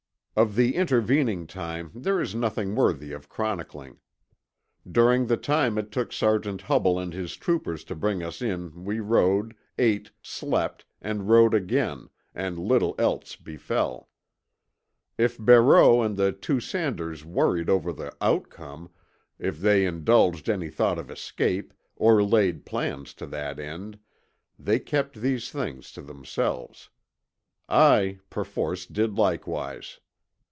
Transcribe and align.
Of 0.33 0.55
the 0.55 0.75
intervening 0.75 1.45
time 1.45 1.91
there 1.93 2.19
is 2.21 2.33
nothing 2.33 2.73
worthy 2.73 3.11
of 3.11 3.27
chronicling. 3.27 3.99
During 4.89 5.27
the 5.27 5.35
time 5.35 5.77
it 5.77 5.91
took 5.91 6.13
Sergeant 6.13 6.61
Hubbel 6.63 6.97
and 6.97 7.11
his 7.13 7.35
troopers 7.35 7.83
to 7.83 7.95
bring 7.95 8.23
us 8.23 8.41
in 8.41 8.85
we 8.85 9.01
rode, 9.01 9.55
ate, 9.77 10.09
slept, 10.21 10.85
and 11.01 11.27
rode 11.29 11.53
again, 11.53 12.09
and 12.33 12.57
little 12.57 12.95
else 12.97 13.35
befell. 13.35 14.07
If 15.17 15.37
Barreau 15.37 16.01
and 16.01 16.15
the 16.15 16.31
two 16.31 16.61
Sanders 16.61 17.25
worried 17.25 17.69
over 17.69 17.91
the 17.91 18.13
outcome, 18.21 18.89
if 19.37 19.59
they 19.59 19.85
indulged 19.85 20.49
any 20.49 20.69
thought 20.69 20.97
of 20.97 21.11
escape, 21.11 21.73
or 21.97 22.23
laid 22.23 22.65
plans 22.65 23.13
to 23.15 23.25
that 23.27 23.59
end, 23.59 23.99
they 24.57 24.79
kept 24.79 25.15
these 25.21 25.51
things 25.51 25.91
to 25.91 26.01
themselves. 26.01 26.89
I 27.67 28.19
perforce, 28.29 28.85
did 28.85 29.15
likewise. 29.17 29.99